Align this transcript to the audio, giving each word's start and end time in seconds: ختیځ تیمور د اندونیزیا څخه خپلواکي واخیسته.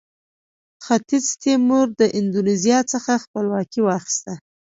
ختیځ 0.85 1.25
تیمور 1.43 1.87
د 1.99 2.01
اندونیزیا 2.17 2.79
څخه 2.91 3.21
خپلواکي 3.23 3.81
واخیسته. 3.83 4.33